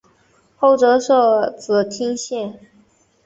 [0.57, 2.59] 后周设莘亭县。